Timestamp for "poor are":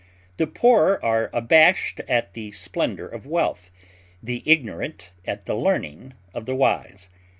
0.47-1.29